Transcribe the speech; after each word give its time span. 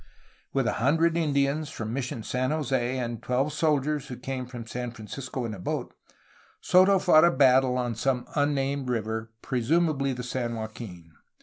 With 0.51 0.65
a 0.65 0.71
hundred 0.81 1.15
Indians 1.15 1.69
from 1.69 1.93
Mis 1.93 2.05
sion 2.05 2.23
San 2.23 2.49
Jose 2.49 2.97
and 2.97 3.21
twelve 3.21 3.53
soldiers 3.53 4.07
who 4.07 4.17
came 4.17 4.47
from 4.47 4.65
San 4.65 4.89
Francisco 4.89 5.45
in 5.45 5.53
a 5.53 5.59
boat, 5.59 5.93
Soto 6.59 6.97
fought 6.97 7.23
a 7.23 7.29
battle 7.29 7.77
on 7.77 7.93
some 7.93 8.25
unnamed 8.35 8.89
river, 8.89 9.31
presumably 9.43 10.11
the 10.11 10.23
San 10.23 10.55
Joaquin. 10.55 11.11